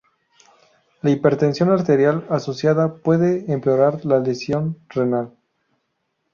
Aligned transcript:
La 1.03 1.11
hipertensión 1.11 1.69
arterial 1.69 2.25
asociada 2.31 2.95
puede 2.95 3.53
empeorar 3.53 4.03
la 4.03 4.19
lesión 4.19 4.79
renal. 4.89 5.37